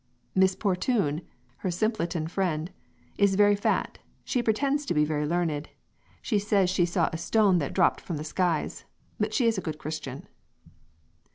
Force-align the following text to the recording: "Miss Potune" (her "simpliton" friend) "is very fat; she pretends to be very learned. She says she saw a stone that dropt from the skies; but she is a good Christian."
"Miss 0.33 0.55
Potune" 0.55 1.21
(her 1.57 1.69
"simpliton" 1.69 2.27
friend) 2.27 2.71
"is 3.19 3.35
very 3.35 3.55
fat; 3.55 3.99
she 4.25 4.41
pretends 4.41 4.83
to 4.87 4.95
be 4.95 5.05
very 5.05 5.27
learned. 5.27 5.69
She 6.23 6.39
says 6.39 6.71
she 6.71 6.87
saw 6.87 7.11
a 7.13 7.19
stone 7.19 7.59
that 7.59 7.71
dropt 7.71 8.01
from 8.01 8.17
the 8.17 8.23
skies; 8.23 8.85
but 9.19 9.31
she 9.31 9.45
is 9.45 9.59
a 9.59 9.61
good 9.61 9.77
Christian." 9.77 10.27